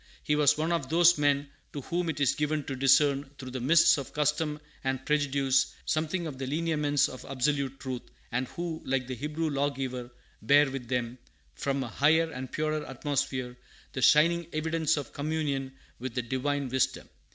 He 0.23 0.35
was 0.35 0.57
one 0.57 0.71
of 0.71 0.89
those 0.89 1.19
men 1.19 1.51
to 1.73 1.81
whom 1.81 2.09
it 2.09 2.19
is 2.19 2.33
given 2.33 2.63
to 2.63 2.75
discern 2.75 3.29
through 3.37 3.51
the 3.51 3.59
mists 3.59 3.99
of 3.99 4.13
custom 4.13 4.59
and 4.83 5.05
prejudice 5.05 5.75
something 5.85 6.25
of 6.25 6.39
the 6.39 6.47
lineaments 6.47 7.07
of 7.07 7.23
absolute 7.23 7.79
truth, 7.79 8.01
and 8.31 8.47
who, 8.47 8.81
like 8.83 9.05
the 9.05 9.13
Hebrew 9.13 9.51
lawgiver, 9.51 10.09
bear 10.41 10.71
with 10.71 10.87
them, 10.87 11.19
from 11.53 11.83
a 11.83 11.87
higher 11.87 12.31
and 12.31 12.51
purer 12.51 12.83
atmosphere, 12.83 13.55
the 13.93 14.01
shining 14.01 14.47
evidence 14.53 14.97
of 14.97 15.13
communion 15.13 15.71
with 15.99 16.15
the 16.15 16.23
Divine 16.23 16.69
Wisdom. 16.69 17.07